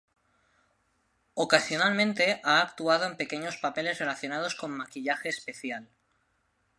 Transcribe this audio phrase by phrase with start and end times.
[1.35, 5.87] Ocasionalmente ha actuado en pequeños papeles relacionados con maquillaje especial.